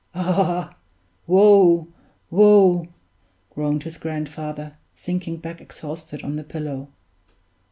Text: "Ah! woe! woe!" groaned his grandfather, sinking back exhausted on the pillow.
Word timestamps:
"Ah! 0.15 0.77
woe! 1.27 1.87
woe!" 2.31 2.87
groaned 3.53 3.83
his 3.83 3.99
grandfather, 3.99 4.75
sinking 4.95 5.37
back 5.37 5.61
exhausted 5.61 6.23
on 6.23 6.37
the 6.37 6.43
pillow. 6.43 6.87